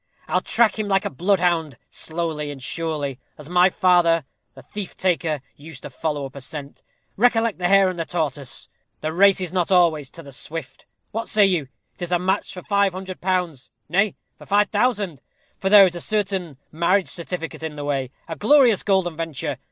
I'll 0.27 0.41
track 0.41 0.79
him 0.79 0.87
like 0.87 1.05
a 1.05 1.11
bloodhound, 1.11 1.77
slowly 1.91 2.49
and 2.49 2.59
surely, 2.59 3.19
as 3.37 3.49
my 3.49 3.69
father, 3.69 4.25
the 4.55 4.63
thief 4.63 4.95
taker, 4.95 5.41
used 5.55 5.83
to 5.83 5.91
follow 5.91 6.25
up 6.25 6.35
a 6.35 6.41
scent. 6.41 6.81
Recollect 7.17 7.59
the 7.59 7.67
hare 7.67 7.87
and 7.87 7.99
the 7.99 8.05
tortoise. 8.05 8.67
The 9.01 9.13
race 9.13 9.39
is 9.39 9.53
not 9.53 9.71
always 9.71 10.09
to 10.09 10.23
the 10.23 10.31
swift. 10.31 10.87
What 11.11 11.29
say 11.29 11.45
you? 11.45 11.67
'Tis 11.97 12.11
a 12.11 12.17
match 12.17 12.51
for 12.51 12.63
five 12.63 12.93
hundred 12.93 13.21
pounds; 13.21 13.69
nay, 13.89 14.15
for 14.39 14.47
five 14.47 14.69
thousand: 14.71 15.21
for 15.59 15.69
there 15.69 15.85
is 15.85 15.93
a 15.95 16.01
certain 16.01 16.57
marriage 16.71 17.07
certificate 17.07 17.61
in 17.61 17.75
the 17.75 17.85
way 17.85 18.09
a 18.27 18.35
glorious 18.35 18.81
golden 18.81 19.15
venture! 19.15 19.59